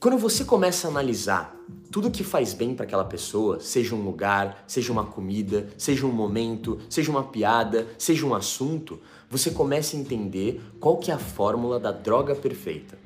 Quando 0.00 0.16
você 0.16 0.46
começa 0.46 0.88
a 0.88 0.90
analisar 0.90 1.54
tudo 1.90 2.10
que 2.10 2.24
faz 2.24 2.54
bem 2.54 2.74
para 2.74 2.86
aquela 2.86 3.04
pessoa, 3.04 3.60
seja 3.60 3.94
um 3.94 4.02
lugar, 4.02 4.64
seja 4.66 4.90
uma 4.90 5.04
comida, 5.04 5.68
seja 5.76 6.06
um 6.06 6.10
momento, 6.10 6.80
seja 6.88 7.10
uma 7.10 7.22
piada, 7.22 7.86
seja 7.98 8.24
um 8.24 8.34
assunto, 8.34 8.98
você 9.28 9.50
começa 9.50 9.94
a 9.94 10.00
entender 10.00 10.58
qual 10.80 10.96
que 10.96 11.10
é 11.10 11.14
a 11.14 11.18
fórmula 11.18 11.78
da 11.78 11.92
droga 11.92 12.34
perfeita. 12.34 12.98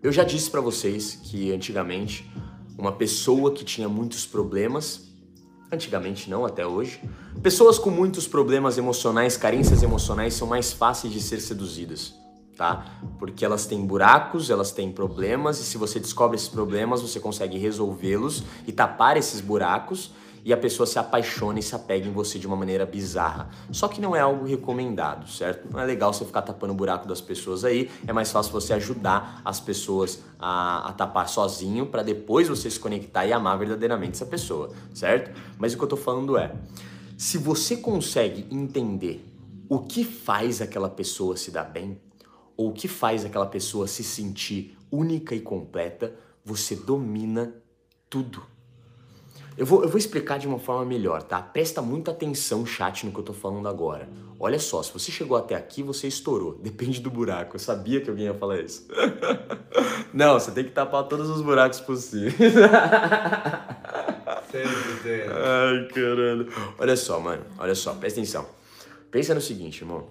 Eu 0.00 0.12
já 0.12 0.22
disse 0.22 0.48
para 0.48 0.60
vocês 0.60 1.16
que 1.16 1.50
antigamente 1.50 2.30
uma 2.78 2.92
pessoa 2.92 3.52
que 3.52 3.64
tinha 3.64 3.88
muitos 3.88 4.24
problemas 4.24 5.07
Antigamente 5.70 6.30
não, 6.30 6.46
até 6.46 6.66
hoje. 6.66 7.00
Pessoas 7.42 7.78
com 7.78 7.90
muitos 7.90 8.26
problemas 8.26 8.78
emocionais, 8.78 9.36
carências 9.36 9.82
emocionais 9.82 10.34
são 10.34 10.46
mais 10.48 10.72
fáceis 10.72 11.12
de 11.12 11.20
ser 11.20 11.40
seduzidas, 11.40 12.14
tá? 12.56 12.86
Porque 13.18 13.44
elas 13.44 13.66
têm 13.66 13.86
buracos, 13.86 14.48
elas 14.48 14.72
têm 14.72 14.90
problemas 14.90 15.60
e 15.60 15.64
se 15.64 15.76
você 15.76 16.00
descobre 16.00 16.36
esses 16.36 16.48
problemas, 16.48 17.02
você 17.02 17.20
consegue 17.20 17.58
resolvê-los 17.58 18.42
e 18.66 18.72
tapar 18.72 19.18
esses 19.18 19.42
buracos 19.42 20.10
e 20.48 20.52
a 20.54 20.56
pessoa 20.56 20.86
se 20.86 20.98
apaixona 20.98 21.58
e 21.58 21.62
se 21.62 21.74
apega 21.74 22.08
em 22.08 22.10
você 22.10 22.38
de 22.38 22.46
uma 22.46 22.56
maneira 22.56 22.86
bizarra. 22.86 23.50
Só 23.70 23.86
que 23.86 24.00
não 24.00 24.16
é 24.16 24.20
algo 24.20 24.46
recomendado, 24.46 25.28
certo? 25.28 25.70
Não 25.70 25.78
é 25.78 25.84
legal 25.84 26.10
você 26.10 26.24
ficar 26.24 26.40
tapando 26.40 26.72
o 26.72 26.76
buraco 26.76 27.06
das 27.06 27.20
pessoas 27.20 27.66
aí, 27.66 27.90
é 28.06 28.14
mais 28.14 28.32
fácil 28.32 28.50
você 28.50 28.72
ajudar 28.72 29.42
as 29.44 29.60
pessoas 29.60 30.22
a, 30.38 30.88
a 30.88 30.92
tapar 30.94 31.28
sozinho 31.28 31.84
para 31.84 32.02
depois 32.02 32.48
você 32.48 32.70
se 32.70 32.80
conectar 32.80 33.26
e 33.26 33.32
amar 33.34 33.58
verdadeiramente 33.58 34.12
essa 34.12 34.24
pessoa, 34.24 34.70
certo? 34.94 35.38
Mas 35.58 35.74
o 35.74 35.76
que 35.76 35.84
eu 35.84 35.88
tô 35.88 35.98
falando 35.98 36.38
é, 36.38 36.56
se 37.18 37.36
você 37.36 37.76
consegue 37.76 38.46
entender 38.50 39.22
o 39.68 39.80
que 39.80 40.02
faz 40.02 40.62
aquela 40.62 40.88
pessoa 40.88 41.36
se 41.36 41.50
dar 41.50 41.64
bem, 41.64 42.00
ou 42.56 42.70
o 42.70 42.72
que 42.72 42.88
faz 42.88 43.22
aquela 43.22 43.44
pessoa 43.44 43.86
se 43.86 44.02
sentir 44.02 44.78
única 44.90 45.34
e 45.34 45.40
completa, 45.40 46.14
você 46.42 46.74
domina 46.74 47.52
tudo. 48.08 48.42
Eu 49.58 49.66
vou, 49.66 49.82
eu 49.82 49.88
vou 49.88 49.98
explicar 49.98 50.38
de 50.38 50.46
uma 50.46 50.60
forma 50.60 50.84
melhor, 50.84 51.20
tá? 51.20 51.42
Presta 51.42 51.82
muita 51.82 52.12
atenção, 52.12 52.64
chat, 52.64 53.04
no 53.04 53.10
que 53.10 53.18
eu 53.18 53.24
tô 53.24 53.32
falando 53.32 53.66
agora. 53.66 54.08
Olha 54.38 54.60
só, 54.60 54.80
se 54.84 54.92
você 54.92 55.10
chegou 55.10 55.36
até 55.36 55.56
aqui, 55.56 55.82
você 55.82 56.06
estourou. 56.06 56.56
Depende 56.62 57.00
do 57.00 57.10
buraco. 57.10 57.56
Eu 57.56 57.60
sabia 57.60 58.00
que 58.00 58.08
alguém 58.08 58.26
ia 58.26 58.34
falar 58.34 58.60
isso. 58.60 58.86
Não, 60.14 60.38
você 60.38 60.52
tem 60.52 60.62
que 60.62 60.70
tapar 60.70 61.02
todos 61.08 61.28
os 61.28 61.42
buracos 61.42 61.80
possíveis. 61.80 62.54
Ai, 64.54 65.88
caralho. 65.92 66.46
Olha 66.78 66.96
só, 66.96 67.18
mano. 67.18 67.44
Olha 67.58 67.74
só, 67.74 67.94
presta 67.94 68.20
atenção. 68.20 68.46
Pensa 69.10 69.34
no 69.34 69.40
seguinte, 69.40 69.82
irmão. 69.82 70.06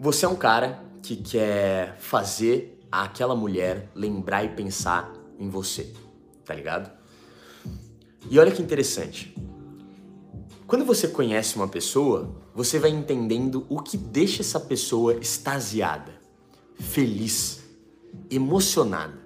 Você 0.00 0.24
é 0.24 0.28
um 0.28 0.36
cara 0.36 0.82
que 1.02 1.16
quer 1.16 1.98
fazer 1.98 2.80
aquela 2.90 3.36
mulher 3.36 3.90
lembrar 3.94 4.42
e 4.42 4.48
pensar 4.48 5.12
em 5.38 5.50
você, 5.50 5.92
tá 6.46 6.54
ligado? 6.54 7.01
E 8.30 8.38
olha 8.38 8.50
que 8.50 8.62
interessante. 8.62 9.34
Quando 10.66 10.84
você 10.84 11.08
conhece 11.08 11.56
uma 11.56 11.68
pessoa, 11.68 12.34
você 12.54 12.78
vai 12.78 12.90
entendendo 12.90 13.66
o 13.68 13.80
que 13.80 13.96
deixa 13.96 14.42
essa 14.42 14.58
pessoa 14.58 15.14
extasiada, 15.14 16.14
feliz, 16.78 17.62
emocionada. 18.30 19.18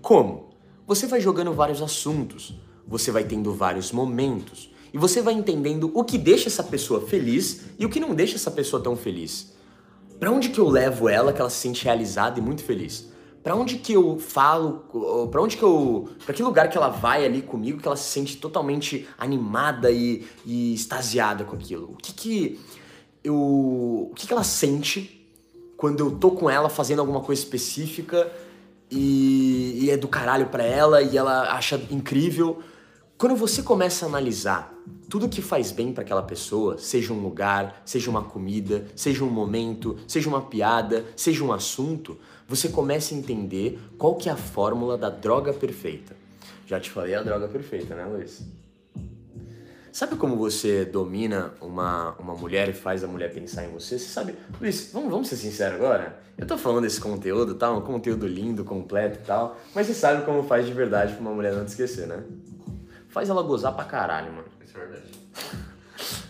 Como? 0.00 0.50
Você 0.86 1.06
vai 1.06 1.20
jogando 1.20 1.52
vários 1.52 1.82
assuntos, 1.82 2.58
você 2.86 3.10
vai 3.10 3.24
tendo 3.24 3.52
vários 3.52 3.92
momentos 3.92 4.72
e 4.92 4.96
você 4.96 5.20
vai 5.20 5.34
entendendo 5.34 5.90
o 5.94 6.02
que 6.02 6.16
deixa 6.16 6.48
essa 6.48 6.62
pessoa 6.62 7.06
feliz 7.06 7.64
e 7.78 7.84
o 7.84 7.90
que 7.90 8.00
não 8.00 8.14
deixa 8.14 8.36
essa 8.36 8.50
pessoa 8.50 8.82
tão 8.82 8.96
feliz. 8.96 9.52
Para 10.18 10.30
onde 10.30 10.48
que 10.48 10.58
eu 10.58 10.68
levo 10.68 11.08
ela 11.08 11.32
que 11.32 11.40
ela 11.40 11.50
se 11.50 11.58
sente 11.58 11.84
realizada 11.84 12.38
e 12.38 12.42
muito 12.42 12.64
feliz? 12.64 13.08
Para 13.48 13.56
onde 13.56 13.78
que 13.78 13.94
eu 13.94 14.18
falo, 14.18 14.84
para 15.30 15.40
onde 15.40 15.56
que 15.56 15.62
eu, 15.62 16.06
para 16.26 16.34
que 16.34 16.42
lugar 16.42 16.68
que 16.68 16.76
ela 16.76 16.90
vai 16.90 17.24
ali 17.24 17.40
comigo 17.40 17.80
que 17.80 17.88
ela 17.88 17.96
se 17.96 18.10
sente 18.10 18.36
totalmente 18.36 19.08
animada 19.16 19.90
e, 19.90 20.26
e 20.44 20.74
extasiada 20.74 21.44
com 21.46 21.56
aquilo? 21.56 21.92
O 21.92 21.96
que 21.96 22.12
que 22.12 22.60
eu, 23.24 23.34
o 23.34 24.12
que 24.14 24.26
que 24.26 24.34
ela 24.34 24.44
sente 24.44 25.26
quando 25.78 26.00
eu 26.00 26.10
tô 26.10 26.32
com 26.32 26.50
ela 26.50 26.68
fazendo 26.68 26.98
alguma 26.98 27.22
coisa 27.22 27.40
específica 27.40 28.30
e, 28.90 29.78
e 29.80 29.90
é 29.90 29.96
do 29.96 30.08
caralho 30.08 30.48
para 30.48 30.64
ela 30.64 31.00
e 31.00 31.16
ela 31.16 31.50
acha 31.54 31.80
incrível? 31.90 32.62
Quando 33.16 33.34
você 33.34 33.62
começa 33.62 34.04
a 34.04 34.10
analisar 34.10 34.74
tudo 35.08 35.28
que 35.28 35.40
faz 35.40 35.72
bem 35.72 35.92
para 35.92 36.02
aquela 36.02 36.22
pessoa, 36.22 36.78
seja 36.78 37.12
um 37.12 37.20
lugar, 37.20 37.82
seja 37.84 38.10
uma 38.10 38.22
comida, 38.22 38.86
seja 38.94 39.24
um 39.24 39.30
momento, 39.30 39.96
seja 40.06 40.28
uma 40.28 40.42
piada, 40.42 41.04
seja 41.16 41.42
um 41.42 41.52
assunto, 41.52 42.18
você 42.46 42.68
começa 42.68 43.14
a 43.14 43.18
entender 43.18 43.78
qual 43.96 44.16
que 44.16 44.28
é 44.28 44.32
a 44.32 44.36
fórmula 44.36 44.98
da 44.98 45.08
droga 45.08 45.52
perfeita. 45.52 46.14
Já 46.66 46.78
te 46.78 46.90
falei 46.90 47.14
a 47.14 47.22
droga 47.22 47.48
perfeita, 47.48 47.94
né, 47.94 48.04
Luiz? 48.04 48.42
Sabe 49.90 50.16
como 50.16 50.36
você 50.36 50.84
domina 50.84 51.54
uma, 51.60 52.14
uma 52.18 52.34
mulher 52.34 52.68
e 52.68 52.72
faz 52.72 53.02
a 53.02 53.08
mulher 53.08 53.32
pensar 53.32 53.64
em 53.64 53.72
você? 53.72 53.98
Você 53.98 54.06
sabe, 54.06 54.34
Luiz, 54.60 54.90
vamos, 54.92 55.10
vamos 55.10 55.28
ser 55.28 55.36
sinceros 55.36 55.76
agora? 55.76 56.20
Eu 56.36 56.46
tô 56.46 56.56
falando 56.58 56.82
desse 56.82 57.00
conteúdo, 57.00 57.54
tá? 57.54 57.72
Um 57.72 57.80
conteúdo 57.80 58.26
lindo, 58.26 58.64
completo 58.64 59.18
e 59.20 59.26
tal, 59.26 59.58
mas 59.74 59.86
você 59.86 59.94
sabe 59.94 60.24
como 60.24 60.42
faz 60.42 60.66
de 60.66 60.72
verdade 60.72 61.14
pra 61.14 61.20
uma 61.22 61.32
mulher 61.32 61.54
não 61.54 61.64
te 61.64 61.68
esquecer, 61.68 62.06
né? 62.06 62.22
Faz 63.18 63.28
ela 63.28 63.42
gozar 63.42 63.74
pra 63.74 63.84
caralho, 63.84 64.32
mano. 64.32 64.44
Isso 64.64 64.76
é 64.76 64.80
verdade. 64.80 65.02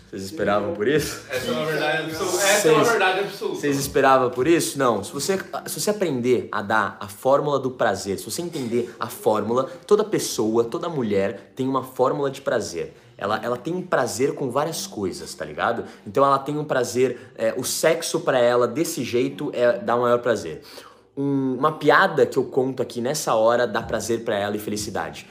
Vocês 0.09 0.23
esperavam 0.23 0.73
por 0.73 0.87
isso? 0.87 1.23
Essa 1.29 1.47
é 1.47 1.51
uma 1.51 1.65
verdade 1.67 2.03
absoluta. 2.03 2.43
Essa 2.43 2.67
é 2.67 2.71
uma 2.71 2.83
verdade 2.83 3.19
absoluta. 3.19 3.59
Vocês 3.59 3.77
esperavam 3.77 4.29
por 4.31 4.47
isso? 4.47 4.79
Não. 4.79 5.03
Se 5.03 5.13
você, 5.13 5.39
se 5.67 5.79
você 5.79 5.91
aprender 5.91 6.49
a 6.51 6.63
dar 6.63 6.97
a 6.99 7.07
fórmula 7.07 7.59
do 7.59 7.69
prazer, 7.69 8.17
se 8.17 8.25
você 8.25 8.41
entender 8.41 8.91
a 8.99 9.05
fórmula, 9.05 9.69
toda 9.85 10.03
pessoa, 10.03 10.63
toda 10.63 10.89
mulher 10.89 11.53
tem 11.55 11.67
uma 11.67 11.83
fórmula 11.83 12.31
de 12.31 12.41
prazer. 12.41 12.95
Ela, 13.15 13.39
ela 13.43 13.55
tem 13.55 13.71
um 13.71 13.83
prazer 13.83 14.33
com 14.33 14.49
várias 14.49 14.87
coisas, 14.87 15.31
tá 15.35 15.45
ligado? 15.45 15.83
Então 16.07 16.25
ela 16.25 16.39
tem 16.39 16.57
um 16.57 16.65
prazer, 16.65 17.31
é, 17.35 17.53
o 17.55 17.63
sexo 17.63 18.21
para 18.21 18.39
ela 18.39 18.67
desse 18.67 19.03
jeito 19.03 19.51
é 19.53 19.77
dá 19.77 19.95
um 19.95 20.01
maior 20.01 20.23
prazer. 20.23 20.63
Um, 21.15 21.53
uma 21.53 21.73
piada 21.73 22.25
que 22.25 22.39
eu 22.39 22.45
conto 22.45 22.81
aqui 22.81 22.99
nessa 22.99 23.35
hora 23.35 23.67
dá 23.67 23.83
prazer 23.83 24.23
para 24.23 24.35
ela 24.35 24.55
e 24.55 24.59
felicidade 24.59 25.27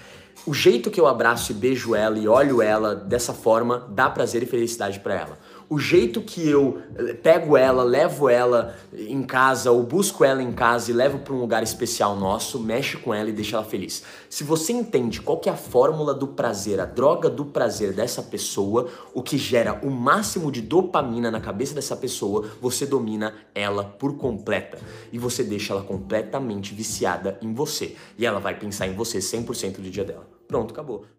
o 0.46 0.54
jeito 0.54 0.90
que 0.90 1.00
eu 1.00 1.06
abraço 1.06 1.52
e 1.52 1.54
beijo 1.54 1.94
ela 1.94 2.18
e 2.18 2.26
olho 2.26 2.62
ela 2.62 2.94
dessa 2.94 3.32
forma 3.32 3.86
dá 3.90 4.08
prazer 4.08 4.42
e 4.42 4.46
felicidade 4.46 5.00
para 5.00 5.14
ela. 5.14 5.38
O 5.70 5.78
jeito 5.78 6.22
que 6.22 6.48
eu 6.48 6.80
eh, 6.96 7.12
pego 7.12 7.54
ela, 7.54 7.82
levo 7.82 8.30
ela 8.30 8.74
em 8.90 9.22
casa 9.22 9.70
ou 9.70 9.82
busco 9.82 10.24
ela 10.24 10.42
em 10.42 10.50
casa 10.50 10.90
e 10.90 10.94
levo 10.94 11.18
para 11.18 11.34
um 11.34 11.40
lugar 11.40 11.62
especial 11.62 12.16
nosso, 12.16 12.58
mexe 12.58 12.96
com 12.96 13.12
ela 13.12 13.28
e 13.28 13.32
deixa 13.32 13.56
ela 13.56 13.64
feliz. 13.66 14.02
Se 14.30 14.44
você 14.44 14.72
entende 14.72 15.20
qual 15.20 15.38
que 15.38 15.46
é 15.46 15.52
a 15.52 15.56
fórmula 15.56 16.14
do 16.14 16.28
prazer, 16.28 16.80
a 16.80 16.86
droga 16.86 17.28
do 17.28 17.44
prazer 17.44 17.92
dessa 17.92 18.22
pessoa, 18.22 18.88
o 19.12 19.22
que 19.22 19.36
gera 19.36 19.78
o 19.82 19.90
máximo 19.90 20.50
de 20.50 20.62
dopamina 20.62 21.30
na 21.30 21.40
cabeça 21.40 21.74
dessa 21.74 21.94
pessoa, 21.94 22.48
você 22.62 22.86
domina 22.86 23.34
ela 23.54 23.84
por 23.84 24.16
completa 24.16 24.78
e 25.12 25.18
você 25.18 25.44
deixa 25.44 25.74
ela 25.74 25.82
completamente 25.82 26.74
viciada 26.74 27.38
em 27.42 27.52
você. 27.52 27.94
E 28.16 28.24
ela 28.24 28.40
vai 28.40 28.58
pensar 28.58 28.86
em 28.86 28.94
você 28.94 29.18
100% 29.18 29.82
do 29.82 29.90
dia 29.90 30.04
dela. 30.04 30.26
Pronto, 30.48 30.72
acabou. 30.72 31.04